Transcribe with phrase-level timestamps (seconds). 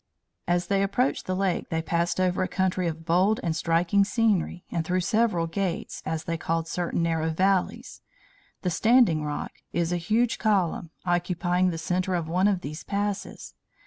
[0.47, 4.63] "As they approached the lake, they passed over a country of bold and striking scenery,
[4.71, 8.01] and through several 'gates,' as they called certain narrow valleys.
[8.63, 13.53] The 'standing rock' is a huge column, occupying the centre of one of these passes.